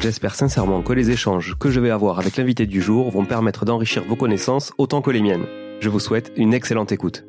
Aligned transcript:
J'espère 0.00 0.34
sincèrement 0.34 0.82
que 0.82 0.92
les 0.92 1.10
échanges 1.10 1.56
que 1.58 1.70
je 1.70 1.80
vais 1.80 1.90
avoir 1.90 2.18
avec 2.18 2.36
l'invité 2.36 2.66
du 2.66 2.82
jour 2.82 3.10
vont 3.10 3.24
permettre 3.24 3.64
d'enrichir 3.64 4.04
vos 4.04 4.14
connaissances 4.14 4.72
autant 4.78 5.00
que 5.00 5.10
les 5.10 5.22
miennes. 5.22 5.46
Je 5.80 5.88
vous 5.88 6.00
souhaite 6.00 6.32
une 6.36 6.52
excellente 6.52 6.92
écoute. 6.92 7.24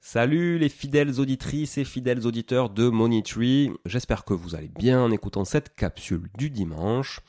Salut 0.00 0.58
les 0.58 0.68
fidèles 0.68 1.18
auditrices 1.18 1.76
et 1.78 1.84
fidèles 1.84 2.26
auditeurs 2.26 2.70
de 2.70 2.88
Money 2.88 3.22
Tree. 3.22 3.70
J'espère 3.84 4.24
que 4.24 4.34
vous 4.34 4.54
allez 4.54 4.68
bien 4.68 5.02
en 5.02 5.10
écoutant 5.10 5.44
cette 5.44 5.74
capsule 5.74 6.28
du 6.36 6.50
dimanche. 6.50 7.20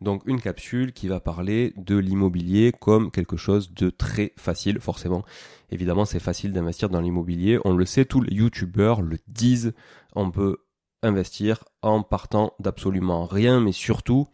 Donc 0.00 0.22
une 0.26 0.40
capsule 0.40 0.92
qui 0.92 1.08
va 1.08 1.20
parler 1.20 1.72
de 1.76 1.96
l'immobilier 1.96 2.72
comme 2.78 3.10
quelque 3.10 3.36
chose 3.36 3.72
de 3.72 3.90
très 3.90 4.32
facile, 4.36 4.80
forcément. 4.80 5.24
Évidemment, 5.70 6.04
c'est 6.04 6.20
facile 6.20 6.52
d'investir 6.52 6.88
dans 6.90 7.00
l'immobilier. 7.00 7.58
On 7.64 7.74
le 7.74 7.86
sait, 7.86 8.04
tous 8.04 8.20
les 8.20 8.34
youtubeurs 8.34 9.00
le 9.00 9.18
disent. 9.28 9.72
On 10.14 10.30
peut 10.30 10.58
investir 11.02 11.64
en 11.82 12.02
partant 12.02 12.52
d'absolument 12.58 13.26
rien, 13.26 13.60
mais 13.60 13.72
surtout 13.72 14.28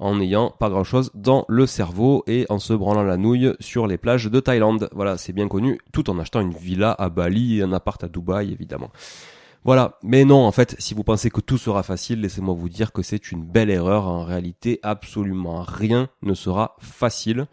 en 0.00 0.16
n'ayant 0.16 0.50
pas 0.50 0.70
grand 0.70 0.84
chose 0.84 1.10
dans 1.14 1.44
le 1.48 1.66
cerveau 1.66 2.22
et 2.26 2.46
en 2.48 2.58
se 2.58 2.72
branlant 2.72 3.02
la 3.02 3.16
nouille 3.16 3.54
sur 3.60 3.86
les 3.86 3.98
plages 3.98 4.26
de 4.26 4.40
Thaïlande. 4.40 4.88
Voilà, 4.92 5.18
c'est 5.18 5.32
bien 5.32 5.48
connu, 5.48 5.80
tout 5.92 6.08
en 6.08 6.18
achetant 6.18 6.40
une 6.40 6.54
villa 6.54 6.92
à 6.92 7.08
Bali 7.08 7.58
et 7.58 7.62
un 7.62 7.72
appart 7.72 8.02
à 8.04 8.08
Dubaï, 8.08 8.52
évidemment. 8.52 8.90
Voilà, 9.64 9.98
mais 10.02 10.24
non, 10.24 10.46
en 10.46 10.52
fait, 10.52 10.76
si 10.78 10.94
vous 10.94 11.02
pensez 11.02 11.30
que 11.30 11.40
tout 11.40 11.58
sera 11.58 11.82
facile, 11.82 12.20
laissez-moi 12.20 12.54
vous 12.54 12.68
dire 12.68 12.92
que 12.92 13.02
c'est 13.02 13.32
une 13.32 13.44
belle 13.44 13.70
erreur. 13.70 14.06
En 14.06 14.24
réalité, 14.24 14.78
absolument 14.82 15.62
rien 15.62 16.08
ne 16.22 16.34
sera 16.34 16.76
facile. 16.78 17.46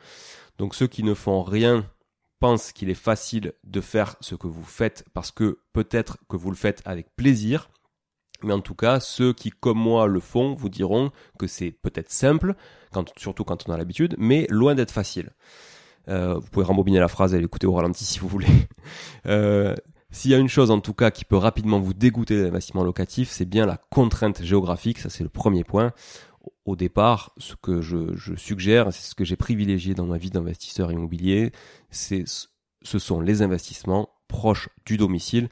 Donc 0.57 0.75
ceux 0.75 0.87
qui 0.87 1.03
ne 1.03 1.13
font 1.13 1.41
rien 1.43 1.85
pensent 2.39 2.71
qu'il 2.71 2.89
est 2.89 2.93
facile 2.93 3.53
de 3.63 3.81
faire 3.81 4.15
ce 4.21 4.35
que 4.35 4.47
vous 4.47 4.63
faites 4.63 5.03
parce 5.13 5.31
que 5.31 5.59
peut-être 5.73 6.17
que 6.29 6.37
vous 6.37 6.51
le 6.51 6.55
faites 6.55 6.81
avec 6.85 7.15
plaisir 7.15 7.69
mais 8.43 8.53
en 8.53 8.61
tout 8.61 8.75
cas, 8.75 8.99
ceux 8.99 9.33
qui, 9.33 9.49
comme 9.49 9.77
moi, 9.79 10.07
le 10.07 10.19
font, 10.19 10.55
vous 10.55 10.69
diront 10.69 11.11
que 11.39 11.47
c'est 11.47 11.71
peut-être 11.71 12.11
simple, 12.11 12.55
surtout 13.17 13.43
quand 13.43 13.67
on 13.67 13.73
a 13.73 13.77
l'habitude, 13.77 14.15
mais 14.17 14.47
loin 14.49 14.75
d'être 14.75 14.91
facile. 14.91 15.31
Euh, 16.07 16.35
vous 16.35 16.47
pouvez 16.51 16.65
rembobiner 16.65 16.99
la 16.99 17.07
phrase 17.07 17.33
et 17.33 17.39
l'écouter 17.39 17.67
au 17.67 17.73
ralenti 17.73 18.05
si 18.05 18.19
vous 18.19 18.27
voulez. 18.27 18.47
Euh, 19.25 19.73
S'il 20.11 20.31
y 20.31 20.35
a 20.35 20.37
une 20.37 20.47
chose 20.47 20.69
en 20.71 20.79
tout 20.79 20.93
cas 20.93 21.09
qui 21.11 21.25
peut 21.25 21.35
rapidement 21.35 21.79
vous 21.79 21.93
dégoûter 21.93 22.37
de 22.37 22.43
l'investissement 22.43 22.83
locatif, 22.83 23.29
c'est 23.29 23.43
bien 23.43 23.65
la 23.65 23.77
contrainte 23.89 24.43
géographique, 24.43 24.99
ça 24.99 25.09
c'est 25.09 25.23
le 25.23 25.29
premier 25.29 25.63
point. 25.63 25.91
Au 26.65 26.75
départ, 26.75 27.31
ce 27.37 27.55
que 27.55 27.81
je, 27.81 28.15
je 28.15 28.35
suggère, 28.35 28.93
c'est 28.93 29.09
ce 29.09 29.15
que 29.15 29.25
j'ai 29.25 29.35
privilégié 29.35 29.93
dans 29.95 30.05
ma 30.05 30.17
vie 30.17 30.29
d'investisseur 30.29 30.91
immobilier, 30.91 31.51
c'est 31.89 32.23
ce 32.27 32.99
sont 32.99 33.19
les 33.19 33.41
investissements 33.41 34.07
proches 34.27 34.69
du 34.85 34.95
domicile. 34.95 35.49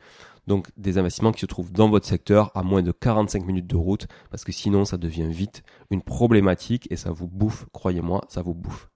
Donc 0.48 0.70
des 0.78 0.98
investissements 0.98 1.32
qui 1.32 1.42
se 1.42 1.46
trouvent 1.46 1.72
dans 1.72 1.90
votre 1.90 2.06
secteur 2.06 2.52
à 2.56 2.64
moins 2.64 2.82
de 2.82 2.92
45 2.92 3.46
minutes 3.46 3.68
de 3.68 3.76
route, 3.76 4.08
parce 4.30 4.44
que 4.44 4.52
sinon 4.52 4.86
ça 4.86 4.98
devient 4.98 5.30
vite 5.30 5.64
une 5.90 6.02
problématique 6.02 6.88
et 6.92 6.98
ça 6.98 7.12
vous 7.12 7.28
bouffe, 7.28 7.66
croyez-moi, 7.72 8.22
ça 8.28 8.42
vous 8.42 8.54
bouffe. 8.54 8.90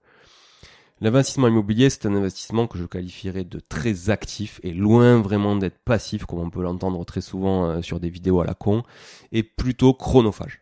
L'investissement 1.00 1.46
immobilier, 1.46 1.90
c'est 1.90 2.06
un 2.06 2.14
investissement 2.14 2.66
que 2.66 2.76
je 2.76 2.84
qualifierais 2.84 3.44
de 3.44 3.60
très 3.60 4.10
actif 4.10 4.58
et 4.64 4.72
loin 4.72 5.20
vraiment 5.20 5.54
d'être 5.54 5.78
passif, 5.78 6.26
comme 6.26 6.40
on 6.40 6.50
peut 6.50 6.62
l'entendre 6.62 7.04
très 7.04 7.20
souvent 7.20 7.66
euh, 7.66 7.82
sur 7.82 8.00
des 8.00 8.10
vidéos 8.10 8.40
à 8.40 8.44
la 8.44 8.54
con, 8.54 8.82
et 9.30 9.44
plutôt 9.44 9.94
chronophage. 9.94 10.60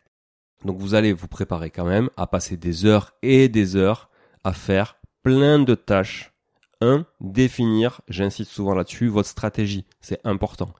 Donc 0.64 0.78
vous 0.78 0.94
allez 0.94 1.14
vous 1.14 1.28
préparer 1.28 1.70
quand 1.70 1.86
même 1.86 2.10
à 2.18 2.26
passer 2.26 2.58
des 2.58 2.84
heures 2.84 3.14
et 3.22 3.48
des 3.48 3.76
heures 3.76 4.10
à 4.44 4.52
faire 4.52 4.98
plein 5.22 5.58
de 5.58 5.74
tâches 5.74 6.35
1. 6.80 7.06
Définir, 7.20 8.00
j'insiste 8.08 8.50
souvent 8.50 8.74
là-dessus, 8.74 9.08
votre 9.08 9.28
stratégie. 9.28 9.84
C'est 10.00 10.20
important. 10.24 10.70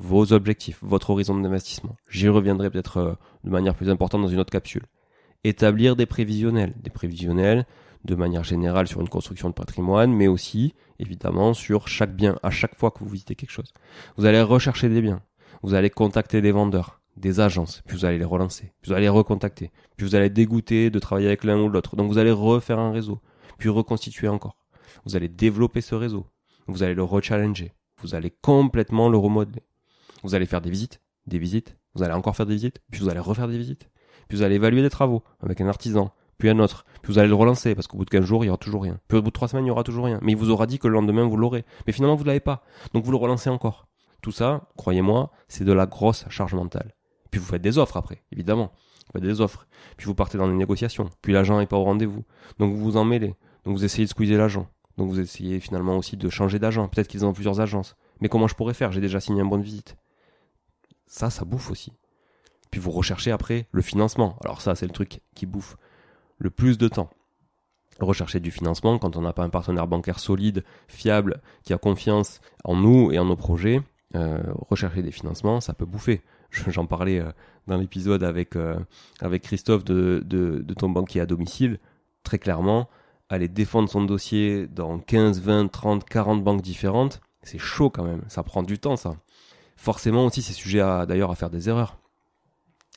vos 0.00 0.32
objectifs, 0.32 0.78
votre 0.82 1.10
horizon 1.10 1.38
d'investissement. 1.38 1.94
J'y 2.08 2.28
reviendrai 2.28 2.70
peut-être 2.70 2.96
euh, 2.96 3.14
de 3.44 3.50
manière 3.50 3.74
plus 3.74 3.90
importante 3.90 4.22
dans 4.22 4.28
une 4.28 4.40
autre 4.40 4.50
capsule. 4.50 4.86
Établir 5.44 5.94
des 5.94 6.06
prévisionnels, 6.06 6.74
des 6.82 6.90
prévisionnels 6.90 7.66
de 8.04 8.14
manière 8.14 8.44
générale 8.44 8.88
sur 8.88 9.00
une 9.00 9.08
construction 9.08 9.50
de 9.50 9.54
patrimoine, 9.54 10.12
mais 10.12 10.26
aussi 10.26 10.74
évidemment 10.98 11.54
sur 11.54 11.88
chaque 11.88 12.14
bien, 12.14 12.38
à 12.42 12.50
chaque 12.50 12.76
fois 12.76 12.90
que 12.90 13.00
vous 13.00 13.10
visitez 13.10 13.34
quelque 13.34 13.50
chose. 13.50 13.72
Vous 14.16 14.24
allez 14.24 14.40
rechercher 14.40 14.88
des 14.88 15.02
biens, 15.02 15.22
vous 15.62 15.74
allez 15.74 15.90
contacter 15.90 16.40
des 16.40 16.52
vendeurs, 16.52 17.00
des 17.16 17.40
agences, 17.40 17.82
puis 17.86 17.96
vous 17.96 18.04
allez 18.04 18.18
les 18.18 18.24
relancer, 18.24 18.72
puis 18.80 18.90
vous 18.90 18.92
allez 18.92 19.02
les 19.02 19.08
recontacter, 19.08 19.70
puis 19.96 20.06
vous 20.06 20.14
allez 20.14 20.30
dégoûter 20.30 20.90
de 20.90 20.98
travailler 20.98 21.26
avec 21.26 21.44
l'un 21.44 21.60
ou 21.60 21.68
l'autre. 21.68 21.96
Donc 21.96 22.10
vous 22.10 22.18
allez 22.18 22.32
refaire 22.32 22.78
un 22.78 22.92
réseau, 22.92 23.20
puis 23.58 23.68
reconstituer 23.68 24.28
encore. 24.28 24.56
Vous 25.04 25.16
allez 25.16 25.28
développer 25.28 25.80
ce 25.80 25.94
réseau, 25.94 26.26
vous 26.66 26.82
allez 26.82 26.94
le 26.94 27.02
rechallenger, 27.02 27.72
vous 28.02 28.14
allez 28.14 28.30
complètement 28.30 29.08
le 29.08 29.18
remodeler. 29.18 29.62
Vous 30.22 30.34
allez 30.34 30.46
faire 30.46 30.60
des 30.60 30.70
visites, 30.70 31.00
des 31.26 31.38
visites, 31.38 31.76
vous 31.94 32.02
allez 32.02 32.14
encore 32.14 32.36
faire 32.36 32.46
des 32.46 32.54
visites, 32.54 32.80
puis 32.90 33.00
vous 33.00 33.08
allez 33.08 33.20
refaire 33.20 33.48
des 33.48 33.58
visites, 33.58 33.88
puis 34.28 34.36
vous 34.36 34.42
allez 34.42 34.56
évaluer 34.56 34.82
des 34.82 34.90
travaux 34.90 35.22
avec 35.40 35.60
un 35.60 35.68
artisan, 35.68 36.12
puis 36.38 36.48
un 36.48 36.58
autre, 36.58 36.84
puis 37.02 37.12
vous 37.12 37.18
allez 37.18 37.28
le 37.28 37.34
relancer 37.34 37.74
parce 37.74 37.86
qu'au 37.86 37.98
bout 37.98 38.04
de 38.04 38.10
15 38.10 38.24
jours, 38.24 38.44
il 38.44 38.48
y 38.48 38.50
aura 38.50 38.58
toujours 38.58 38.82
rien. 38.82 38.98
Puis 39.08 39.18
au 39.18 39.22
bout 39.22 39.28
de 39.28 39.34
3 39.34 39.48
semaines, 39.48 39.66
il 39.66 39.68
y 39.68 39.70
aura 39.70 39.84
toujours 39.84 40.06
rien. 40.06 40.18
Mais 40.22 40.32
il 40.32 40.38
vous 40.38 40.50
aura 40.50 40.66
dit 40.66 40.78
que 40.78 40.88
le 40.88 40.94
lendemain, 40.94 41.26
vous 41.26 41.36
l'aurez. 41.36 41.64
Mais 41.86 41.92
finalement, 41.92 42.16
vous 42.16 42.22
ne 42.22 42.28
l'avez 42.28 42.40
pas. 42.40 42.64
Donc 42.94 43.04
vous 43.04 43.10
le 43.10 43.18
relancez 43.18 43.50
encore. 43.50 43.88
Tout 44.22 44.32
ça, 44.32 44.68
croyez-moi, 44.76 45.30
c'est 45.48 45.64
de 45.64 45.72
la 45.72 45.86
grosse 45.86 46.26
charge 46.28 46.54
mentale. 46.54 46.94
Puis 47.30 47.40
vous 47.40 47.46
faites 47.46 47.62
des 47.62 47.78
offres 47.78 47.96
après, 47.96 48.22
évidemment. 48.32 48.72
Vous 49.06 49.12
faites 49.12 49.22
des 49.22 49.40
offres. 49.40 49.66
Puis 49.96 50.06
vous 50.06 50.14
partez 50.14 50.38
dans 50.38 50.48
des 50.48 50.54
négociations. 50.54 51.10
Puis 51.22 51.32
l'agent 51.32 51.58
n'est 51.58 51.66
pas 51.66 51.76
au 51.76 51.84
rendez-vous. 51.84 52.24
Donc 52.58 52.74
vous 52.74 52.80
vous 52.80 52.96
en 52.96 53.04
mêlez. 53.04 53.34
Donc 53.64 53.76
vous 53.76 53.84
essayez 53.84 54.04
de 54.04 54.10
squeezer 54.10 54.36
l'agent. 54.36 54.66
Donc 55.00 55.08
vous 55.08 55.18
essayez 55.18 55.60
finalement 55.60 55.96
aussi 55.96 56.18
de 56.18 56.28
changer 56.28 56.58
d'agent. 56.58 56.86
Peut-être 56.86 57.08
qu'ils 57.08 57.24
ont 57.24 57.32
plusieurs 57.32 57.62
agences. 57.62 57.96
Mais 58.20 58.28
comment 58.28 58.46
je 58.46 58.54
pourrais 58.54 58.74
faire? 58.74 58.92
J'ai 58.92 59.00
déjà 59.00 59.18
signé 59.18 59.40
une 59.40 59.48
bonne 59.48 59.62
visite. 59.62 59.96
Ça, 61.06 61.30
ça 61.30 61.46
bouffe 61.46 61.70
aussi. 61.70 61.94
Puis 62.70 62.82
vous 62.82 62.90
recherchez 62.90 63.30
après 63.30 63.66
le 63.72 63.80
financement. 63.80 64.36
Alors 64.44 64.60
ça, 64.60 64.74
c'est 64.74 64.84
le 64.84 64.92
truc 64.92 65.22
qui 65.34 65.46
bouffe 65.46 65.78
le 66.36 66.50
plus 66.50 66.76
de 66.76 66.86
temps. 66.86 67.08
Rechercher 67.98 68.40
du 68.40 68.50
financement 68.50 68.98
quand 68.98 69.16
on 69.16 69.22
n'a 69.22 69.32
pas 69.32 69.42
un 69.42 69.48
partenaire 69.48 69.86
bancaire 69.86 70.18
solide, 70.18 70.64
fiable, 70.86 71.40
qui 71.64 71.72
a 71.72 71.78
confiance 71.78 72.42
en 72.64 72.76
nous 72.76 73.10
et 73.10 73.18
en 73.18 73.24
nos 73.24 73.36
projets, 73.36 73.80
euh, 74.16 74.42
rechercher 74.68 75.00
des 75.00 75.12
financements, 75.12 75.62
ça 75.62 75.72
peut 75.72 75.86
bouffer. 75.86 76.20
J'en 76.50 76.84
parlais 76.84 77.20
euh, 77.20 77.32
dans 77.66 77.78
l'épisode 77.78 78.22
avec, 78.22 78.54
euh, 78.54 78.78
Christophe 79.42 79.82
de, 79.82 80.22
de, 80.26 80.58
de, 80.58 80.74
ton 80.74 80.90
banquier 80.90 81.22
à 81.22 81.26
domicile. 81.26 81.78
Très 82.22 82.38
clairement, 82.38 82.90
aller 83.30 83.48
défendre 83.48 83.88
son 83.88 84.02
dossier 84.02 84.66
dans 84.66 84.98
15, 84.98 85.40
20, 85.40 85.68
30, 85.68 86.04
40 86.04 86.44
banques 86.44 86.62
différentes, 86.62 87.20
c'est 87.42 87.58
chaud 87.58 87.88
quand 87.88 88.04
même. 88.04 88.22
Ça 88.28 88.42
prend 88.42 88.62
du 88.62 88.78
temps, 88.78 88.96
ça. 88.96 89.14
Forcément 89.76 90.26
aussi, 90.26 90.42
c'est 90.42 90.52
sujet 90.52 90.80
d'ailleurs 91.08 91.30
à 91.30 91.36
faire 91.36 91.48
des 91.50 91.68
erreurs. 91.68 91.99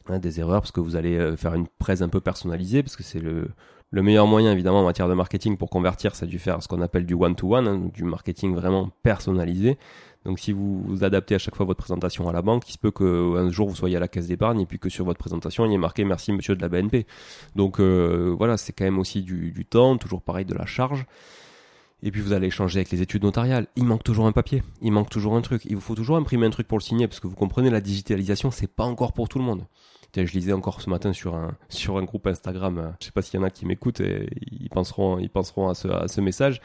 Hein, 0.09 0.19
des 0.19 0.39
erreurs 0.39 0.61
parce 0.61 0.71
que 0.71 0.81
vous 0.81 0.97
allez 0.97 1.37
faire 1.37 1.53
une 1.53 1.67
presse 1.79 2.01
un 2.01 2.09
peu 2.09 2.19
personnalisée 2.19 2.83
parce 2.83 2.97
que 2.97 3.03
c'est 3.03 3.21
le, 3.21 3.47
le 3.89 4.01
meilleur 4.01 4.27
moyen 4.27 4.51
évidemment 4.51 4.81
en 4.81 4.85
matière 4.85 5.07
de 5.07 5.13
marketing 5.13 5.55
pour 5.55 5.69
convertir 5.69 6.13
c'est 6.13 6.27
du 6.27 6.39
faire 6.39 6.61
ce 6.61 6.67
qu'on 6.67 6.81
appelle 6.81 7.05
du 7.05 7.13
one-to-one 7.13 7.67
hein, 7.69 7.89
du 7.93 8.03
marketing 8.03 8.53
vraiment 8.53 8.89
personnalisé 9.01 9.77
donc 10.25 10.39
si 10.39 10.51
vous, 10.53 10.81
vous 10.83 11.03
adaptez 11.03 11.35
à 11.35 11.37
chaque 11.37 11.55
fois 11.55 11.65
votre 11.65 11.79
présentation 11.79 12.29
à 12.29 12.33
la 12.33 12.41
banque, 12.41 12.67
il 12.69 12.73
se 12.73 12.77
peut 12.77 12.91
qu'un 12.91 13.49
jour 13.49 13.67
vous 13.67 13.75
soyez 13.75 13.97
à 13.97 13.99
la 13.99 14.07
caisse 14.07 14.27
d'épargne 14.27 14.61
et 14.61 14.65
puis 14.65 14.79
que 14.79 14.89
sur 14.89 15.05
votre 15.05 15.19
présentation 15.19 15.65
il 15.65 15.71
y 15.71 15.75
ait 15.75 15.77
marqué 15.77 16.05
merci 16.05 16.31
monsieur 16.31 16.55
de 16.55 16.61
la 16.61 16.69
BNP. 16.69 17.05
Donc 17.55 17.79
euh, 17.79 18.33
voilà, 18.37 18.57
c'est 18.57 18.73
quand 18.73 18.85
même 18.85 18.99
aussi 18.99 19.21
du, 19.21 19.51
du, 19.51 19.65
temps, 19.65 19.97
toujours 19.97 20.21
pareil 20.21 20.45
de 20.45 20.53
la 20.53 20.65
charge. 20.65 21.05
Et 22.03 22.11
puis 22.11 22.21
vous 22.21 22.33
allez 22.33 22.47
échanger 22.47 22.79
avec 22.79 22.91
les 22.91 23.01
études 23.01 23.23
notariales. 23.23 23.67
Il 23.75 23.85
manque 23.85 24.03
toujours 24.03 24.27
un 24.27 24.31
papier, 24.31 24.61
il 24.81 24.91
manque 24.91 25.09
toujours 25.09 25.35
un 25.35 25.41
truc. 25.41 25.63
Il 25.65 25.75
vous 25.75 25.81
faut 25.81 25.95
toujours 25.95 26.17
imprimer 26.17 26.45
un 26.45 26.51
truc 26.51 26.67
pour 26.67 26.77
le 26.77 26.83
signer 26.83 27.07
parce 27.07 27.19
que 27.19 27.27
vous 27.27 27.35
comprenez 27.35 27.69
la 27.69 27.81
digitalisation, 27.81 28.51
c'est 28.51 28.67
pas 28.67 28.83
encore 28.83 29.13
pour 29.13 29.29
tout 29.29 29.39
le 29.39 29.45
monde. 29.45 29.65
je 30.15 30.21
lisais 30.21 30.53
encore 30.53 30.81
ce 30.81 30.89
matin 30.89 31.13
sur 31.13 31.33
un 31.33 31.55
sur 31.69 31.97
un 31.97 32.03
groupe 32.03 32.27
Instagram. 32.27 32.77
Euh, 32.77 32.89
je 32.99 33.05
sais 33.05 33.11
pas 33.11 33.21
s'il 33.21 33.39
y 33.39 33.43
en 33.43 33.45
a 33.45 33.49
qui 33.49 33.65
m'écoutent 33.65 34.01
et 34.01 34.27
ils 34.51 34.69
penseront 34.69 35.17
ils 35.17 35.29
penseront 35.29 35.69
à 35.69 35.73
ce 35.73 35.87
à 35.87 36.07
ce 36.07 36.21
message 36.21 36.61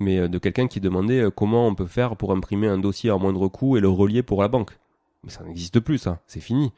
mais 0.00 0.18
euh, 0.18 0.28
de 0.28 0.38
quelqu'un 0.38 0.68
qui 0.68 0.80
demandait 0.80 1.20
euh, 1.20 1.30
comment 1.30 1.66
on 1.66 1.74
peut 1.74 1.86
faire 1.86 2.16
pour 2.16 2.32
imprimer 2.32 2.68
un 2.68 2.78
dossier 2.78 3.10
à 3.10 3.16
moindre 3.16 3.48
coût 3.48 3.76
et 3.76 3.80
le 3.80 3.88
relier 3.88 4.22
pour 4.22 4.42
la 4.42 4.48
banque. 4.48 4.78
Mais 5.24 5.30
ça 5.30 5.44
n'existe 5.44 5.80
plus, 5.80 5.98
ça, 5.98 6.20
c'est 6.26 6.40
fini. 6.40 6.72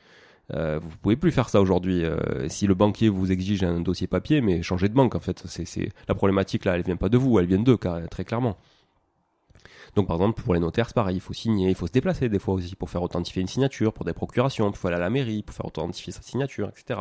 Euh, 0.55 0.79
vous 0.83 0.97
pouvez 0.99 1.17
plus 1.17 1.31
faire 1.31 1.49
ça 1.49 1.61
aujourd'hui. 1.61 2.05
Euh, 2.05 2.49
si 2.49 2.67
le 2.67 2.75
banquier 2.75 3.09
vous 3.09 3.31
exige 3.31 3.63
un 3.63 3.81
dossier 3.81 4.07
papier, 4.07 4.41
mais 4.41 4.63
changez 4.63 4.89
de 4.89 4.95
banque 4.95 5.15
en 5.15 5.21
fait. 5.21 5.43
C'est 5.47 5.91
la 6.09 6.15
problématique 6.15 6.65
là, 6.65 6.77
elle 6.77 6.83
vient 6.83 6.97
pas 6.97 7.09
de 7.09 7.19
vous, 7.19 7.39
elle 7.39 7.47
vient 7.47 7.59
d'eux, 7.59 7.79
très 8.11 8.25
clairement. 8.25 8.57
Donc 9.97 10.07
par 10.07 10.17
exemple 10.17 10.41
pour 10.43 10.55
les 10.55 10.61
notaires 10.61 10.87
c'est 10.87 10.95
pareil, 10.95 11.17
il 11.17 11.21
faut 11.21 11.33
signer, 11.33 11.69
il 11.69 11.75
faut 11.75 11.89
se 11.89 11.93
déplacer 11.93 12.29
des 12.29 12.39
fois 12.39 12.55
aussi 12.55 12.77
pour 12.77 12.89
faire 12.91 13.03
authentifier 13.03 13.43
une 13.43 13.49
signature, 13.49 13.93
pour 13.93 14.05
des 14.05 14.13
procurations, 14.13 14.71
il 14.71 14.77
faut 14.77 14.87
aller 14.87 14.97
à 14.97 15.01
la 15.01 15.11
mairie 15.11 15.43
pour 15.43 15.55
faire 15.55 15.67
authentifier 15.67 16.13
sa 16.13 16.23
signature, 16.23 16.69
etc. 16.69 17.01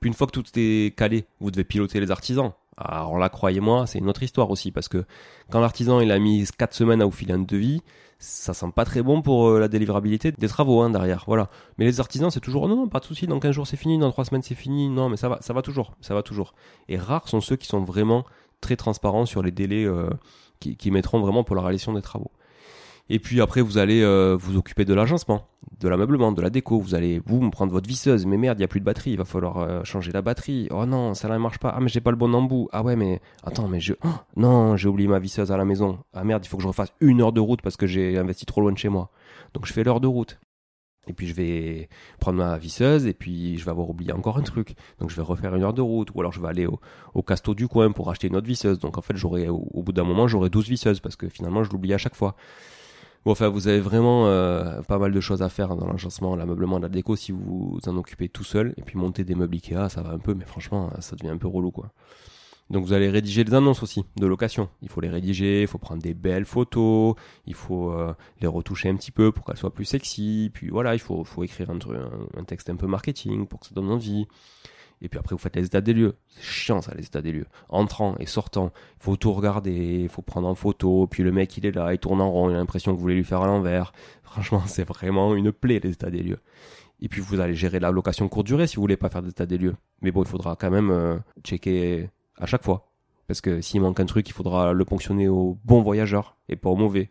Puis 0.00 0.08
une 0.08 0.14
fois 0.14 0.26
que 0.26 0.32
tout 0.32 0.44
est 0.56 0.96
calé, 0.96 1.26
vous 1.40 1.50
devez 1.50 1.64
piloter 1.64 2.00
les 2.00 2.10
artisans. 2.10 2.52
Alors 2.76 3.18
là, 3.18 3.28
croyez-moi, 3.28 3.86
c'est 3.86 3.98
une 3.98 4.08
autre 4.08 4.22
histoire 4.22 4.50
aussi, 4.50 4.70
parce 4.70 4.88
que 4.88 5.04
quand 5.50 5.60
l'artisan 5.60 6.00
il 6.00 6.12
a 6.12 6.18
mis 6.18 6.46
4 6.56 6.72
semaines 6.74 7.02
à 7.02 7.04
vous 7.04 7.10
filer 7.10 7.32
un 7.32 7.40
devis, 7.40 7.82
ça 8.20 8.54
sent 8.54 8.70
pas 8.74 8.84
très 8.84 9.02
bon 9.02 9.22
pour 9.22 9.48
euh, 9.48 9.60
la 9.60 9.68
délivrabilité 9.68 10.32
des 10.32 10.48
travaux 10.48 10.80
hein, 10.80 10.90
derrière. 10.90 11.24
Voilà. 11.26 11.50
Mais 11.78 11.84
les 11.84 12.00
artisans, 12.00 12.30
c'est 12.30 12.40
toujours 12.40 12.68
non, 12.68 12.76
non, 12.76 12.88
pas 12.88 13.00
de 13.00 13.04
souci. 13.04 13.26
Dans 13.26 13.40
15 13.40 13.52
jours 13.52 13.66
c'est 13.66 13.76
fini, 13.76 13.98
dans 13.98 14.10
3 14.10 14.26
semaines 14.26 14.42
c'est 14.42 14.54
fini. 14.54 14.88
Non, 14.88 15.08
mais 15.08 15.16
ça 15.16 15.28
va, 15.28 15.38
ça 15.40 15.52
va 15.52 15.62
toujours, 15.62 15.96
ça 16.00 16.14
va 16.14 16.22
toujours. 16.22 16.54
Et 16.88 16.96
rares 16.96 17.28
sont 17.28 17.40
ceux 17.40 17.56
qui 17.56 17.66
sont 17.66 17.82
vraiment 17.82 18.24
très 18.60 18.76
transparents 18.76 19.26
sur 19.26 19.42
les 19.42 19.52
délais 19.52 19.84
euh, 19.84 20.10
qui, 20.60 20.76
qui 20.76 20.90
mettront 20.90 21.20
vraiment 21.20 21.44
pour 21.44 21.56
la 21.56 21.62
réalisation 21.62 21.92
des 21.92 22.02
travaux. 22.02 22.30
Et 23.10 23.18
puis 23.18 23.40
après, 23.40 23.62
vous 23.62 23.78
allez 23.78 24.02
euh, 24.02 24.36
vous 24.38 24.58
occuper 24.58 24.84
de 24.84 24.92
l'agencement, 24.92 25.46
de 25.80 25.88
l'ameublement, 25.88 26.30
de 26.30 26.42
la 26.42 26.50
déco. 26.50 26.78
Vous 26.78 26.94
allez, 26.94 27.22
vous, 27.24 27.40
me 27.40 27.50
prendre 27.50 27.72
votre 27.72 27.88
visseuse. 27.88 28.26
Mais 28.26 28.36
merde, 28.36 28.58
il 28.58 28.62
y 28.62 28.64
a 28.64 28.68
plus 28.68 28.80
de 28.80 28.84
batterie. 28.84 29.12
Il 29.12 29.16
va 29.16 29.24
falloir 29.24 29.58
euh, 29.58 29.82
changer 29.84 30.12
la 30.12 30.20
batterie. 30.20 30.68
Oh 30.70 30.84
non, 30.84 31.14
ça 31.14 31.28
ne 31.28 31.38
marche 31.38 31.58
pas. 31.58 31.70
Ah 31.74 31.80
mais 31.80 31.88
j'ai 31.88 32.00
pas 32.00 32.10
le 32.10 32.16
bon 32.18 32.34
embout. 32.34 32.68
Ah 32.72 32.82
ouais, 32.82 32.96
mais 32.96 33.20
attends, 33.44 33.66
mais 33.66 33.80
je, 33.80 33.94
oh, 34.04 34.08
non, 34.36 34.76
j'ai 34.76 34.88
oublié 34.88 35.08
ma 35.08 35.18
visseuse 35.18 35.50
à 35.50 35.56
la 35.56 35.64
maison. 35.64 35.98
Ah 36.12 36.24
merde, 36.24 36.44
il 36.44 36.48
faut 36.48 36.58
que 36.58 36.62
je 36.62 36.68
refasse 36.68 36.92
une 37.00 37.22
heure 37.22 37.32
de 37.32 37.40
route 37.40 37.62
parce 37.62 37.76
que 37.76 37.86
j'ai 37.86 38.18
investi 38.18 38.44
trop 38.44 38.60
loin 38.60 38.72
de 38.72 38.78
chez 38.78 38.90
moi. 38.90 39.10
Donc 39.54 39.64
je 39.64 39.72
fais 39.72 39.84
l'heure 39.84 40.00
de 40.00 40.06
route. 40.06 40.38
Et 41.06 41.14
puis 41.14 41.26
je 41.26 41.32
vais 41.32 41.88
prendre 42.20 42.36
ma 42.36 42.58
visseuse 42.58 43.06
et 43.06 43.14
puis 43.14 43.56
je 43.56 43.64
vais 43.64 43.70
avoir 43.70 43.88
oublié 43.88 44.12
encore 44.12 44.36
un 44.36 44.42
truc. 44.42 44.74
Donc 44.98 45.08
je 45.08 45.16
vais 45.16 45.22
refaire 45.22 45.54
une 45.54 45.62
heure 45.62 45.72
de 45.72 45.80
route 45.80 46.10
ou 46.14 46.20
alors 46.20 46.32
je 46.32 46.40
vais 46.42 46.48
aller 46.48 46.66
au, 46.66 46.78
au 47.14 47.22
casto 47.22 47.54
du 47.54 47.66
coin 47.66 47.90
pour 47.92 48.10
acheter 48.10 48.26
une 48.26 48.36
autre 48.36 48.46
visseuse. 48.46 48.78
Donc 48.78 48.98
en 48.98 49.00
fait 49.00 49.16
j'aurai 49.16 49.48
au, 49.48 49.66
au 49.72 49.82
bout 49.82 49.92
d'un 49.92 50.04
moment 50.04 50.28
j'aurai 50.28 50.50
12 50.50 50.68
visseuses 50.68 51.00
parce 51.00 51.16
que 51.16 51.30
finalement 51.30 51.64
je 51.64 51.70
l'oublie 51.70 51.94
à 51.94 51.98
chaque 51.98 52.14
fois. 52.14 52.36
Bon, 53.24 53.32
enfin, 53.32 53.48
vous 53.48 53.68
avez 53.68 53.80
vraiment 53.80 54.26
euh, 54.26 54.80
pas 54.82 54.98
mal 54.98 55.12
de 55.12 55.20
choses 55.20 55.42
à 55.42 55.48
faire 55.48 55.76
dans 55.76 55.86
l'agencement, 55.86 56.36
l'ameublement, 56.36 56.78
la 56.78 56.88
déco 56.88 57.16
si 57.16 57.32
vous 57.32 57.78
vous 57.80 57.80
en 57.88 57.96
occupez 57.96 58.28
tout 58.28 58.44
seul. 58.44 58.74
Et 58.76 58.82
puis 58.82 58.96
monter 58.98 59.24
des 59.24 59.34
meubles 59.34 59.54
Ikea, 59.54 59.88
ça 59.90 60.02
va 60.02 60.10
un 60.10 60.18
peu, 60.18 60.34
mais 60.34 60.44
franchement, 60.44 60.90
ça 61.00 61.16
devient 61.16 61.30
un 61.30 61.38
peu 61.38 61.48
relou, 61.48 61.70
quoi. 61.70 61.92
Donc 62.70 62.84
vous 62.84 62.92
allez 62.92 63.08
rédiger 63.08 63.44
les 63.44 63.54
annonces 63.54 63.82
aussi 63.82 64.04
de 64.16 64.26
location. 64.26 64.68
Il 64.82 64.88
faut 64.88 65.00
les 65.00 65.08
rédiger, 65.08 65.62
il 65.62 65.66
faut 65.66 65.78
prendre 65.78 66.02
des 66.02 66.12
belles 66.12 66.44
photos, 66.44 67.14
il 67.46 67.54
faut 67.54 67.90
euh, 67.92 68.14
les 68.40 68.46
retoucher 68.46 68.90
un 68.90 68.96
petit 68.96 69.10
peu 69.10 69.32
pour 69.32 69.44
qu'elles 69.44 69.56
soient 69.56 69.72
plus 69.72 69.86
sexy. 69.86 70.50
Puis 70.52 70.68
voilà, 70.68 70.94
il 70.94 70.98
faut, 70.98 71.24
faut 71.24 71.44
écrire 71.44 71.70
un, 71.70 71.78
un, 72.36 72.44
texte 72.44 72.68
un 72.68 72.76
peu 72.76 72.86
marketing 72.86 73.46
pour 73.46 73.60
que 73.60 73.66
ça 73.66 73.74
donne 73.74 73.90
envie. 73.90 74.26
Et 75.00 75.08
puis 75.08 75.18
après, 75.18 75.34
vous 75.34 75.38
faites 75.40 75.56
les 75.56 75.66
états 75.66 75.80
des 75.80 75.92
lieux. 75.92 76.16
C'est 76.28 76.42
chiant, 76.42 76.82
ça, 76.82 76.92
les 76.94 77.04
états 77.04 77.22
des 77.22 77.32
lieux. 77.32 77.46
Entrant 77.68 78.16
et 78.18 78.26
sortant. 78.26 78.72
Il 79.00 79.04
faut 79.04 79.16
tout 79.16 79.32
regarder, 79.32 80.00
il 80.02 80.08
faut 80.08 80.22
prendre 80.22 80.48
en 80.48 80.54
photo. 80.54 81.06
Puis 81.06 81.22
le 81.22 81.32
mec, 81.32 81.56
il 81.56 81.66
est 81.66 81.70
là, 81.70 81.92
il 81.92 81.98
tourne 81.98 82.20
en 82.20 82.30
rond, 82.30 82.50
il 82.50 82.54
a 82.54 82.58
l'impression 82.58 82.92
que 82.92 82.96
vous 82.96 83.02
voulez 83.02 83.14
lui 83.14 83.24
faire 83.24 83.42
à 83.42 83.46
l'envers. 83.46 83.92
Franchement, 84.22 84.62
c'est 84.66 84.84
vraiment 84.84 85.34
une 85.34 85.52
plaie, 85.52 85.80
les 85.80 85.90
états 85.90 86.10
des 86.10 86.22
lieux. 86.22 86.40
Et 87.00 87.08
puis 87.08 87.20
vous 87.20 87.40
allez 87.40 87.54
gérer 87.54 87.78
la 87.78 87.90
location 87.90 88.28
courte 88.28 88.46
durée 88.46 88.66
si 88.66 88.76
vous 88.76 88.82
voulez 88.82 88.96
pas 88.96 89.08
faire 89.08 89.22
d'état 89.22 89.46
des 89.46 89.58
lieux. 89.58 89.76
Mais 90.02 90.10
bon, 90.10 90.22
il 90.22 90.28
faudra 90.28 90.56
quand 90.56 90.70
même 90.70 90.90
euh, 90.90 91.16
checker 91.44 92.10
à 92.36 92.46
chaque 92.46 92.64
fois. 92.64 92.90
Parce 93.28 93.40
que 93.40 93.60
s'il 93.60 93.80
manque 93.80 94.00
un 94.00 94.06
truc, 94.06 94.28
il 94.28 94.32
faudra 94.32 94.72
le 94.72 94.84
ponctionner 94.84 95.28
au 95.28 95.58
bon 95.64 95.82
voyageur 95.82 96.36
et 96.48 96.56
pas 96.56 96.70
au 96.70 96.76
mauvais. 96.76 97.10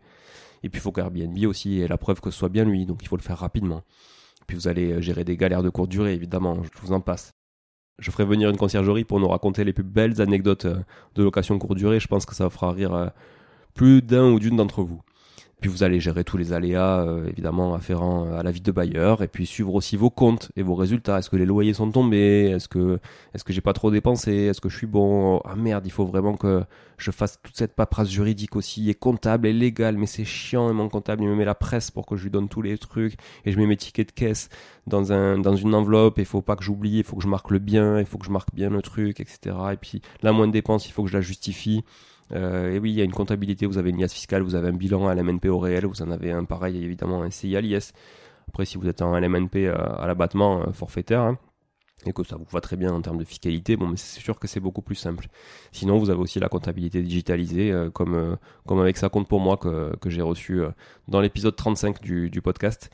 Et 0.62 0.68
puis 0.68 0.80
il 0.80 0.82
faut 0.82 0.92
qu'Airbnb 0.92 1.38
aussi 1.46 1.80
ait 1.80 1.88
la 1.88 1.96
preuve 1.96 2.20
que 2.20 2.30
ce 2.30 2.38
soit 2.38 2.48
bien 2.48 2.64
lui, 2.64 2.84
donc 2.84 2.98
il 3.02 3.08
faut 3.08 3.16
le 3.16 3.22
faire 3.22 3.38
rapidement. 3.38 3.82
Puis 4.46 4.56
vous 4.56 4.66
allez 4.66 4.92
euh, 4.92 5.00
gérer 5.00 5.24
des 5.24 5.36
galères 5.36 5.62
de 5.62 5.70
courte 5.70 5.90
durée, 5.90 6.14
évidemment, 6.14 6.62
je 6.62 6.80
vous 6.80 6.92
en 6.92 7.00
passe. 7.00 7.37
Je 7.98 8.10
ferai 8.10 8.24
venir 8.24 8.48
une 8.48 8.56
conciergerie 8.56 9.04
pour 9.04 9.18
nous 9.18 9.28
raconter 9.28 9.64
les 9.64 9.72
plus 9.72 9.82
belles 9.82 10.20
anecdotes 10.20 10.66
euh, 10.66 10.78
de 11.16 11.22
location 11.22 11.58
courte 11.58 11.76
durée. 11.76 11.98
Je 11.98 12.06
pense 12.06 12.26
que 12.26 12.34
ça 12.34 12.48
fera 12.48 12.72
rire 12.72 12.94
euh, 12.94 13.08
plus 13.74 14.02
d'un 14.02 14.30
ou 14.30 14.38
d'une 14.38 14.56
d'entre 14.56 14.82
vous. 14.82 15.02
Puis 15.60 15.68
vous 15.68 15.82
allez 15.82 15.98
gérer 15.98 16.22
tous 16.22 16.36
les 16.36 16.52
aléas, 16.52 17.00
euh, 17.00 17.26
évidemment, 17.26 17.74
afférents 17.74 18.32
à 18.32 18.44
la 18.44 18.52
vie 18.52 18.60
de 18.60 18.70
bailleur, 18.70 19.22
et 19.22 19.28
puis 19.28 19.44
suivre 19.44 19.74
aussi 19.74 19.96
vos 19.96 20.10
comptes 20.10 20.52
et 20.54 20.62
vos 20.62 20.76
résultats. 20.76 21.18
Est-ce 21.18 21.30
que 21.30 21.36
les 21.36 21.46
loyers 21.46 21.74
sont 21.74 21.90
tombés? 21.90 22.52
Est-ce 22.54 22.68
que 22.68 23.00
est-ce 23.34 23.42
que 23.42 23.52
j'ai 23.52 23.60
pas 23.60 23.72
trop 23.72 23.90
dépensé? 23.90 24.32
Est-ce 24.32 24.60
que 24.60 24.68
je 24.68 24.76
suis 24.76 24.86
bon? 24.86 25.40
Ah 25.44 25.56
merde, 25.56 25.84
il 25.84 25.90
faut 25.90 26.06
vraiment 26.06 26.36
que 26.36 26.62
je 26.96 27.10
fasse 27.10 27.40
toute 27.42 27.56
cette 27.56 27.74
paperasse 27.74 28.08
juridique 28.08 28.54
aussi, 28.54 28.88
et 28.88 28.94
comptable 28.94 29.48
et 29.48 29.52
légale, 29.52 29.96
mais 29.98 30.06
c'est 30.06 30.24
chiant, 30.24 30.70
et 30.70 30.72
mon 30.72 30.88
comptable, 30.88 31.22
il 31.24 31.28
me 31.28 31.34
met 31.34 31.44
la 31.44 31.56
presse 31.56 31.90
pour 31.90 32.06
que 32.06 32.16
je 32.16 32.24
lui 32.24 32.30
donne 32.30 32.48
tous 32.48 32.62
les 32.62 32.78
trucs, 32.78 33.14
et 33.44 33.50
je 33.50 33.58
mets 33.58 33.66
mes 33.66 33.76
tickets 33.76 34.08
de 34.08 34.12
caisse 34.12 34.48
dans 34.86 35.12
un 35.12 35.38
dans 35.38 35.56
une 35.56 35.74
enveloppe, 35.74 36.18
il 36.18 36.24
faut 36.24 36.42
pas 36.42 36.54
que 36.54 36.62
j'oublie, 36.62 36.98
il 36.98 37.04
faut 37.04 37.16
que 37.16 37.22
je 37.22 37.28
marque 37.28 37.50
le 37.50 37.58
bien, 37.58 37.98
il 37.98 38.06
faut 38.06 38.18
que 38.18 38.26
je 38.26 38.30
marque 38.30 38.54
bien 38.54 38.70
le 38.70 38.82
truc, 38.82 39.18
etc. 39.20 39.56
Et 39.72 39.76
puis 39.76 40.02
la 40.22 40.32
moindre 40.32 40.52
dépense, 40.52 40.88
il 40.88 40.92
faut 40.92 41.02
que 41.02 41.08
je 41.10 41.16
la 41.16 41.20
justifie. 41.20 41.84
Euh, 42.32 42.74
et 42.74 42.78
oui, 42.78 42.90
il 42.92 42.96
y 42.96 43.00
a 43.00 43.04
une 43.04 43.12
comptabilité, 43.12 43.66
vous 43.66 43.78
avez 43.78 43.90
une 43.90 44.00
liasse 44.00 44.14
fiscale, 44.14 44.42
vous 44.42 44.54
avez 44.54 44.68
un 44.68 44.72
bilan 44.72 45.08
à 45.08 45.14
LMNP 45.14 45.46
au 45.48 45.58
réel, 45.58 45.86
vous 45.86 46.02
en 46.02 46.10
avez 46.10 46.32
un 46.32 46.44
pareil 46.44 46.82
évidemment 46.82 47.22
un 47.22 47.30
CI 47.30 47.56
à 47.56 47.60
l'IS. 47.60 47.92
Après, 48.48 48.64
si 48.64 48.78
vous 48.78 48.88
êtes 48.88 49.02
en 49.02 49.18
LMNP 49.18 49.68
à, 49.68 50.06
l'abattement 50.06 50.72
forfaitaire, 50.72 51.20
hein, 51.20 51.38
et 52.06 52.12
que 52.12 52.22
ça 52.22 52.36
vous 52.36 52.46
va 52.50 52.60
très 52.60 52.76
bien 52.76 52.92
en 52.92 53.00
termes 53.00 53.18
de 53.18 53.24
fiscalité, 53.24 53.76
bon, 53.76 53.88
mais 53.88 53.96
c'est 53.96 54.20
sûr 54.20 54.38
que 54.38 54.46
c'est 54.46 54.60
beaucoup 54.60 54.82
plus 54.82 54.94
simple. 54.94 55.26
Sinon, 55.72 55.98
vous 55.98 56.10
avez 56.10 56.20
aussi 56.20 56.38
la 56.38 56.48
comptabilité 56.48 57.02
digitalisée, 57.02 57.72
euh, 57.72 57.90
comme, 57.90 58.14
euh, 58.14 58.36
comme 58.66 58.80
avec 58.80 58.96
ça 58.96 59.08
compte 59.08 59.28
pour 59.28 59.40
moi 59.40 59.56
que, 59.56 59.96
que 59.96 60.10
j'ai 60.10 60.22
reçu 60.22 60.60
euh, 60.60 60.70
dans 61.08 61.20
l'épisode 61.20 61.56
35 61.56 62.00
du, 62.00 62.30
du 62.30 62.40
podcast. 62.40 62.90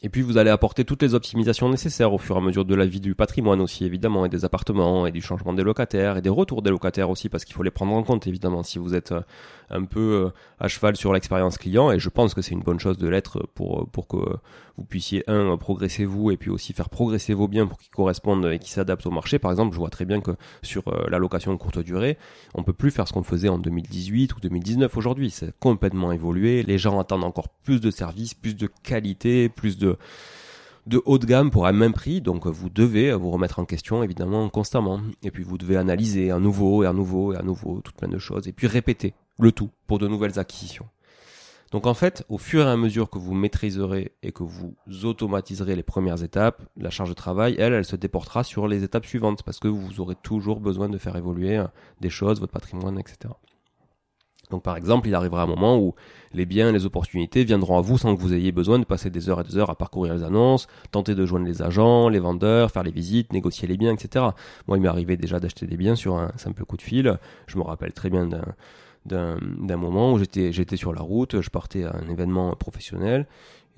Et 0.00 0.10
puis 0.10 0.22
vous 0.22 0.38
allez 0.38 0.50
apporter 0.50 0.84
toutes 0.84 1.02
les 1.02 1.14
optimisations 1.14 1.68
nécessaires 1.68 2.12
au 2.12 2.18
fur 2.18 2.36
et 2.36 2.38
à 2.38 2.40
mesure 2.40 2.64
de 2.64 2.74
la 2.76 2.86
vie 2.86 3.00
du 3.00 3.16
patrimoine 3.16 3.60
aussi 3.60 3.84
évidemment 3.84 4.24
et 4.24 4.28
des 4.28 4.44
appartements 4.44 5.06
et 5.06 5.10
du 5.10 5.20
changement 5.20 5.52
des 5.52 5.64
locataires 5.64 6.16
et 6.16 6.22
des 6.22 6.28
retours 6.28 6.62
des 6.62 6.70
locataires 6.70 7.10
aussi 7.10 7.28
parce 7.28 7.44
qu'il 7.44 7.56
faut 7.56 7.64
les 7.64 7.72
prendre 7.72 7.92
en 7.92 8.04
compte 8.04 8.28
évidemment 8.28 8.62
si 8.62 8.78
vous 8.78 8.94
êtes 8.94 9.10
euh, 9.10 9.22
un 9.70 9.84
peu 9.84 10.26
euh, 10.26 10.30
à 10.60 10.68
cheval 10.68 10.96
sur 10.96 11.12
l'expérience 11.12 11.58
client 11.58 11.90
et 11.90 11.98
je 11.98 12.10
pense 12.10 12.32
que 12.32 12.42
c'est 12.42 12.52
une 12.52 12.62
bonne 12.62 12.78
chose 12.78 12.96
de 12.96 13.08
l'être 13.08 13.48
pour 13.54 13.88
pour 13.90 14.06
que 14.06 14.18
vous 14.78 14.84
puissiez 14.84 15.28
un 15.28 15.56
progresser 15.56 16.04
vous 16.04 16.30
et 16.30 16.36
puis 16.36 16.50
aussi 16.50 16.72
faire 16.72 16.88
progresser 16.88 17.34
vos 17.34 17.48
biens 17.48 17.66
pour 17.66 17.78
qu'ils 17.78 17.90
correspondent 17.90 18.46
et 18.46 18.60
qu'ils 18.60 18.70
s'adaptent 18.70 19.06
au 19.06 19.10
marché. 19.10 19.40
Par 19.40 19.50
exemple, 19.50 19.74
je 19.74 19.78
vois 19.80 19.90
très 19.90 20.04
bien 20.04 20.20
que 20.20 20.30
sur 20.62 20.86
euh, 20.86 21.08
la 21.10 21.18
location 21.18 21.56
courte 21.58 21.80
durée, 21.80 22.16
on 22.54 22.62
peut 22.62 22.72
plus 22.72 22.92
faire 22.92 23.08
ce 23.08 23.12
qu'on 23.12 23.24
faisait 23.24 23.48
en 23.48 23.58
2018 23.58 24.36
ou 24.36 24.40
2019 24.40 24.96
aujourd'hui. 24.96 25.30
C'est 25.30 25.52
complètement 25.58 26.12
évolué. 26.12 26.62
Les 26.62 26.78
gens 26.78 27.00
attendent 27.00 27.24
encore 27.24 27.48
plus 27.48 27.80
de 27.80 27.90
services, 27.90 28.34
plus 28.34 28.54
de 28.54 28.68
qualité, 28.84 29.48
plus 29.48 29.78
de 29.78 29.87
de 30.86 31.02
haut 31.04 31.18
de 31.18 31.26
gamme 31.26 31.50
pour 31.50 31.66
un 31.66 31.72
même 31.72 31.92
prix, 31.92 32.20
donc 32.20 32.46
vous 32.46 32.70
devez 32.70 33.12
vous 33.12 33.30
remettre 33.30 33.58
en 33.58 33.64
question 33.64 34.02
évidemment 34.02 34.48
constamment. 34.48 35.00
Et 35.22 35.30
puis 35.30 35.44
vous 35.44 35.58
devez 35.58 35.76
analyser 35.76 36.30
à 36.30 36.38
nouveau 36.38 36.82
et 36.82 36.86
à 36.86 36.92
nouveau 36.92 37.34
et 37.34 37.36
à 37.36 37.42
nouveau 37.42 37.80
toutes 37.82 37.96
plein 37.96 38.08
de 38.08 38.18
choses, 38.18 38.48
et 38.48 38.52
puis 38.52 38.66
répéter 38.66 39.14
le 39.38 39.52
tout 39.52 39.70
pour 39.86 39.98
de 39.98 40.08
nouvelles 40.08 40.38
acquisitions. 40.38 40.86
Donc 41.70 41.86
en 41.86 41.92
fait, 41.92 42.24
au 42.30 42.38
fur 42.38 42.66
et 42.66 42.70
à 42.70 42.76
mesure 42.78 43.10
que 43.10 43.18
vous 43.18 43.34
maîtriserez 43.34 44.12
et 44.22 44.32
que 44.32 44.42
vous 44.42 44.74
automatiserez 45.04 45.76
les 45.76 45.82
premières 45.82 46.22
étapes, 46.22 46.62
la 46.78 46.88
charge 46.88 47.10
de 47.10 47.14
travail, 47.14 47.56
elle, 47.58 47.74
elle 47.74 47.84
se 47.84 47.96
déportera 47.96 48.42
sur 48.42 48.66
les 48.66 48.84
étapes 48.84 49.04
suivantes, 49.04 49.42
parce 49.42 49.58
que 49.58 49.68
vous 49.68 50.00
aurez 50.00 50.14
toujours 50.14 50.60
besoin 50.60 50.88
de 50.88 50.96
faire 50.96 51.16
évoluer 51.16 51.62
des 52.00 52.08
choses, 52.08 52.40
votre 52.40 52.54
patrimoine, 52.54 52.98
etc. 52.98 53.34
Donc 54.50 54.62
par 54.62 54.76
exemple, 54.76 55.08
il 55.08 55.14
arrivera 55.14 55.42
un 55.42 55.46
moment 55.46 55.78
où 55.78 55.94
les 56.32 56.46
biens, 56.46 56.72
les 56.72 56.86
opportunités 56.86 57.44
viendront 57.44 57.78
à 57.78 57.80
vous 57.80 57.98
sans 57.98 58.14
que 58.14 58.20
vous 58.20 58.34
ayez 58.34 58.52
besoin 58.52 58.78
de 58.78 58.84
passer 58.84 59.10
des 59.10 59.28
heures 59.28 59.40
et 59.40 59.44
des 59.44 59.56
heures 59.56 59.70
à 59.70 59.74
parcourir 59.74 60.14
les 60.14 60.22
annonces, 60.22 60.66
tenter 60.90 61.14
de 61.14 61.24
joindre 61.24 61.46
les 61.46 61.62
agents, 61.62 62.08
les 62.08 62.18
vendeurs, 62.18 62.70
faire 62.70 62.82
les 62.82 62.90
visites, 62.90 63.32
négocier 63.32 63.68
les 63.68 63.76
biens, 63.76 63.92
etc. 63.92 64.26
Moi, 64.66 64.78
il 64.78 64.80
m'est 64.80 64.88
arrivé 64.88 65.16
déjà 65.16 65.40
d'acheter 65.40 65.66
des 65.66 65.76
biens 65.76 65.96
sur 65.96 66.16
un 66.16 66.32
simple 66.36 66.64
coup 66.64 66.76
de 66.76 66.82
fil. 66.82 67.18
Je 67.46 67.58
me 67.58 67.62
rappelle 67.62 67.92
très 67.92 68.10
bien 68.10 68.28
d'un 69.06 69.76
moment 69.76 70.12
où 70.12 70.18
j'étais 70.18 70.52
j'étais 70.52 70.76
sur 70.76 70.92
la 70.92 71.00
route, 71.00 71.40
je 71.40 71.50
partais 71.50 71.84
à 71.84 71.96
un 71.96 72.08
événement 72.08 72.54
professionnel 72.56 73.26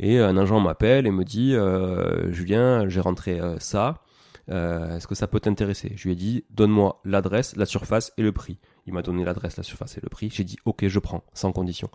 et 0.01 0.19
un 0.19 0.37
agent 0.37 0.61
m'appelle 0.61 1.07
et 1.07 1.11
me 1.11 1.25
dit 1.25 1.55
euh, 1.55 2.33
Julien, 2.33 2.89
j'ai 2.89 3.01
rentré 3.01 3.39
euh, 3.39 3.59
ça. 3.59 4.03
Euh, 4.51 4.97
est-ce 4.97 5.07
que 5.07 5.15
ça 5.15 5.27
peut 5.27 5.41
t'intéresser? 5.41 5.93
Je 5.95 6.05
lui 6.05 6.13
ai 6.13 6.17
dit 6.17 6.45
donne-moi 6.51 7.01
l'adresse, 7.05 7.55
la 7.57 7.67
surface 7.67 8.13
et 8.17 8.23
le 8.23 8.33
prix. 8.33 8.59
Il 8.91 8.95
m'a 8.95 9.03
donné 9.03 9.25
l'adresse, 9.25 9.57
la 9.57 9.63
surface 9.63 9.97
et 9.97 10.01
le 10.03 10.09
prix. 10.09 10.31
J'ai 10.33 10.45
dit 10.45 10.57
ok, 10.65 10.87
je 10.87 10.99
prends, 10.99 11.23
sans 11.33 11.53
condition. 11.53 11.89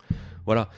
Voilà. 0.45 0.69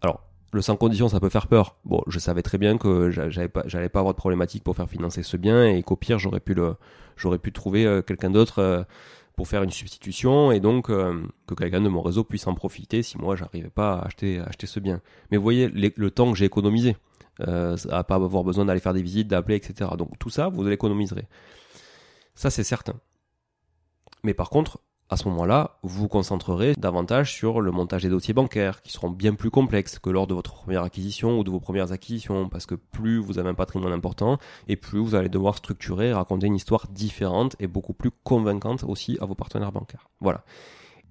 Alors, 0.00 0.22
le 0.52 0.62
sans 0.62 0.76
condition, 0.76 1.08
ça 1.08 1.20
peut 1.20 1.28
faire 1.28 1.46
peur. 1.46 1.76
Bon, 1.84 2.02
je 2.06 2.18
savais 2.18 2.42
très 2.42 2.58
bien 2.58 2.78
que 2.78 3.10
j'allais 3.10 3.48
pas, 3.48 3.62
j'allais 3.66 3.88
pas 3.88 4.00
avoir 4.00 4.14
de 4.14 4.18
problématique 4.18 4.64
pour 4.64 4.74
faire 4.76 4.88
financer 4.88 5.22
ce 5.22 5.36
bien 5.36 5.66
et 5.66 5.82
qu'au 5.82 5.96
pire, 5.96 6.18
j'aurais 6.18 6.40
pu 6.40 6.54
pu 7.42 7.52
trouver 7.52 7.86
euh, 7.86 8.02
quelqu'un 8.02 8.30
d'autre 8.30 8.58
euh, 8.58 8.82
pour 9.36 9.46
faire 9.46 9.62
une 9.62 9.70
substitution 9.70 10.52
et 10.52 10.60
donc 10.60 10.90
euh, 10.90 11.22
que 11.46 11.54
quelqu'un 11.54 11.80
de 11.80 11.88
mon 11.88 12.02
réseau 12.02 12.24
puisse 12.24 12.46
en 12.46 12.54
profiter 12.54 13.02
si 13.02 13.16
moi 13.16 13.36
j'arrivais 13.36 13.70
pas 13.70 13.94
à 13.94 14.06
acheter, 14.06 14.40
acheter 14.40 14.66
ce 14.66 14.80
bien. 14.80 15.00
Mais 15.30 15.36
vous 15.36 15.42
voyez 15.42 15.68
le 15.68 16.10
temps 16.10 16.32
que 16.32 16.38
j'ai 16.38 16.46
économisé, 16.46 16.96
euh, 17.40 17.76
à 17.90 18.04
pas 18.04 18.16
avoir 18.16 18.44
besoin 18.44 18.66
d'aller 18.66 18.80
faire 18.80 18.92
des 18.92 19.02
visites, 19.02 19.28
d'appeler, 19.28 19.56
etc. 19.56 19.90
Donc 19.96 20.18
tout 20.18 20.28
ça, 20.28 20.48
vous 20.48 20.64
l'économiserez. 20.64 21.26
Ça, 22.34 22.50
c'est 22.50 22.64
certain. 22.64 22.94
Mais 24.22 24.34
par 24.34 24.50
contre, 24.50 24.80
à 25.12 25.16
ce 25.18 25.28
moment-là, 25.28 25.76
vous 25.82 26.00
vous 26.00 26.08
concentrerez 26.08 26.72
davantage 26.78 27.34
sur 27.34 27.60
le 27.60 27.70
montage 27.70 28.02
des 28.02 28.08
dossiers 28.08 28.32
bancaires, 28.32 28.80
qui 28.80 28.90
seront 28.90 29.10
bien 29.10 29.34
plus 29.34 29.50
complexes 29.50 29.98
que 29.98 30.08
lors 30.08 30.26
de 30.26 30.32
votre 30.32 30.54
première 30.54 30.84
acquisition 30.84 31.38
ou 31.38 31.44
de 31.44 31.50
vos 31.50 31.60
premières 31.60 31.92
acquisitions, 31.92 32.48
parce 32.48 32.64
que 32.64 32.74
plus 32.74 33.18
vous 33.18 33.38
avez 33.38 33.50
un 33.50 33.54
patrimoine 33.54 33.92
important, 33.92 34.38
et 34.68 34.76
plus 34.76 35.00
vous 35.00 35.14
allez 35.14 35.28
devoir 35.28 35.58
structurer 35.58 36.08
et 36.08 36.12
raconter 36.14 36.46
une 36.46 36.54
histoire 36.54 36.88
différente 36.88 37.56
et 37.60 37.66
beaucoup 37.66 37.92
plus 37.92 38.10
convaincante 38.24 38.84
aussi 38.84 39.18
à 39.20 39.26
vos 39.26 39.34
partenaires 39.34 39.70
bancaires. 39.70 40.08
Voilà. 40.22 40.44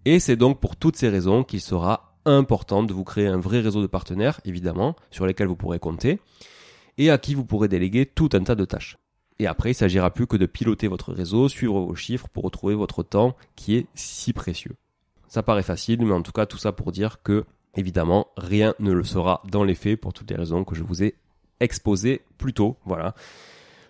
Et 0.05 0.19
c'est 0.19 0.35
donc 0.35 0.59
pour 0.59 0.77
toutes 0.77 0.95
ces 0.95 1.09
raisons 1.09 1.43
qu'il 1.43 1.61
sera 1.61 2.15
important 2.25 2.81
de 2.81 2.93
vous 2.93 3.03
créer 3.03 3.27
un 3.27 3.39
vrai 3.39 3.59
réseau 3.59 3.83
de 3.83 3.87
partenaires, 3.87 4.41
évidemment, 4.45 4.95
sur 5.11 5.27
lesquels 5.27 5.47
vous 5.47 5.55
pourrez 5.55 5.77
compter, 5.77 6.19
et 6.97 7.11
à 7.11 7.19
qui 7.19 7.35
vous 7.35 7.45
pourrez 7.45 7.67
déléguer 7.67 8.07
tout 8.07 8.29
un 8.33 8.41
tas 8.41 8.55
de 8.55 8.65
tâches. 8.65 8.97
Et 9.41 9.47
après, 9.47 9.71
il 9.71 9.73
s'agira 9.73 10.11
plus 10.11 10.27
que 10.27 10.37
de 10.37 10.45
piloter 10.45 10.87
votre 10.87 11.11
réseau, 11.11 11.49
suivre 11.49 11.79
vos 11.79 11.95
chiffres 11.95 12.27
pour 12.31 12.43
retrouver 12.43 12.75
votre 12.75 13.01
temps 13.01 13.35
qui 13.55 13.75
est 13.75 13.87
si 13.95 14.33
précieux. 14.33 14.75
Ça 15.27 15.41
paraît 15.41 15.63
facile, 15.63 16.05
mais 16.05 16.13
en 16.13 16.21
tout 16.21 16.31
cas, 16.31 16.45
tout 16.45 16.59
ça 16.59 16.73
pour 16.73 16.91
dire 16.91 17.23
que, 17.23 17.45
évidemment, 17.75 18.27
rien 18.37 18.75
ne 18.77 18.91
le 18.91 19.03
sera 19.03 19.41
dans 19.49 19.63
les 19.63 19.73
faits 19.73 19.99
pour 19.99 20.13
toutes 20.13 20.29
les 20.29 20.35
raisons 20.37 20.63
que 20.63 20.75
je 20.75 20.83
vous 20.83 21.01
ai 21.01 21.15
exposées 21.59 22.21
plus 22.37 22.53
tôt. 22.53 22.77
Voilà. 22.85 23.15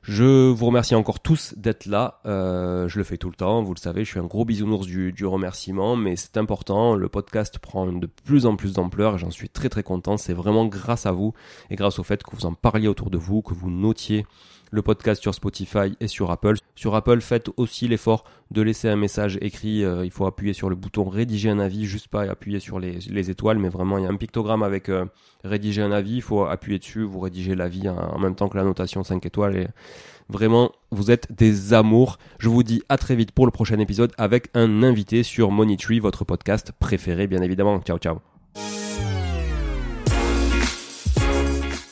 Je 0.04 0.50
vous 0.50 0.66
remercie 0.68 0.96
encore 0.96 1.20
tous 1.20 1.54
d'être 1.58 1.86
là. 1.86 2.22
Euh, 2.26 2.88
je 2.88 2.98
le 2.98 3.04
fais 3.04 3.18
tout 3.18 3.30
le 3.30 3.36
temps, 3.36 3.62
vous 3.62 3.74
le 3.74 3.80
savez, 3.80 4.06
je 4.06 4.10
suis 4.10 4.20
un 4.22 4.26
gros 4.26 4.46
bisounours 4.46 4.88
du, 4.88 5.12
du 5.12 5.26
remerciement, 5.26 5.98
mais 5.98 6.16
c'est 6.16 6.38
important. 6.38 6.96
Le 6.96 7.10
podcast 7.10 7.60
prend 7.60 7.92
de 7.92 8.08
plus 8.08 8.46
en 8.46 8.56
plus 8.56 8.72
d'ampleur 8.72 9.16
et 9.16 9.18
j'en 9.18 9.32
suis 9.32 9.50
très 9.50 9.68
très 9.68 9.84
content. 9.84 10.16
C'est 10.16 10.34
vraiment 10.34 10.66
grâce 10.66 11.06
à 11.06 11.12
vous 11.12 11.34
et 11.70 11.76
grâce 11.76 12.00
au 12.00 12.04
fait 12.04 12.24
que 12.24 12.34
vous 12.38 12.46
en 12.46 12.54
parliez 12.54 12.88
autour 12.88 13.10
de 13.10 13.18
vous, 13.18 13.42
que 13.42 13.54
vous 13.54 13.70
notiez 13.70 14.26
le 14.72 14.82
podcast 14.82 15.22
sur 15.22 15.36
Spotify 15.36 15.96
et 16.00 16.08
sur 16.08 16.32
Apple. 16.32 16.56
Sur 16.76 16.96
Apple, 16.96 17.22
faites 17.22 17.50
aussi 17.58 17.88
l'effort 17.88 18.24
de 18.50 18.62
laisser 18.62 18.90
un 18.90 18.96
message 18.96 19.38
écrit. 19.42 19.84
Euh, 19.84 20.04
il 20.06 20.12
faut 20.12 20.26
appuyer 20.26 20.54
sur 20.54 20.70
le 20.70 20.76
bouton 20.76 21.04
rédiger 21.04 21.50
un 21.50 21.60
avis, 21.60 21.86
juste 21.86 22.08
pas 22.08 22.24
appuyer 22.24 22.60
sur 22.60 22.80
les, 22.80 23.30
étoiles, 23.30 23.60
mais 23.60 23.70
vraiment 23.70 23.98
il 23.98 24.06
y 24.06 24.08
a 24.08 24.10
un 24.10 24.16
pictogramme 24.16 24.64
avec 24.64 24.90
euh, 24.90 25.06
rédiger 25.44 25.82
un 25.82 25.92
avis. 25.92 26.16
Il 26.16 26.22
faut 26.22 26.46
appuyer 26.46 26.80
dessus, 26.80 27.04
vous 27.04 27.20
rédigez 27.20 27.54
l'avis 27.54 27.88
en 27.90 28.18
même 28.18 28.36
temps 28.36 28.50
que 28.50 28.58
la 28.58 28.64
notation 28.64 29.04
5 29.04 29.26
étoiles. 29.26 29.72
Vraiment, 30.30 30.72
vous 30.92 31.12
êtes 31.12 31.32
des 31.34 31.74
amours. 31.74 32.18
Je 32.40 32.48
vous 32.48 32.64
dis 32.64 32.82
à 32.88 32.98
très 32.98 33.16
vite 33.16 33.32
pour 33.32 33.46
le 33.46 33.52
prochain 33.52 33.80
épisode 33.80 34.14
avec 34.18 34.48
un 34.54 34.82
invité 34.82 35.24
sur 35.24 35.52
Monitree, 35.52 36.00
votre 36.00 36.24
podcast 36.24 36.72
préféré, 36.80 37.28
bien 37.28 37.42
évidemment. 37.42 37.80
Ciao, 37.82 37.98
ciao. 37.98 38.20